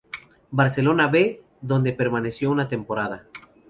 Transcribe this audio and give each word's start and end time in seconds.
Barcelona 0.49 1.09
B 1.09 1.43
donde 1.61 1.93
permaneció 1.93 2.49
una 2.49 2.67
temporada. 2.67 3.27